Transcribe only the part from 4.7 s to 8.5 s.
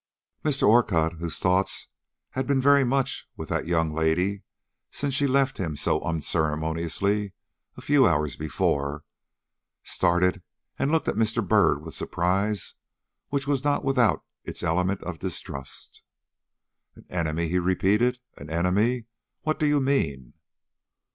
since she left him so unceremoniously a few hours